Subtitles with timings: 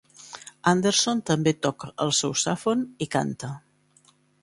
[0.71, 3.55] Anderson també toca el sousàfon i canta.